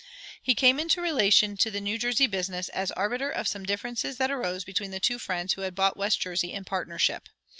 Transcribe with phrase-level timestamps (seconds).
[0.41, 4.31] He came into relation to the New Jersey business as arbiter of some differences that
[4.31, 7.29] arose between the two Friends who had bought West Jersey in partnership.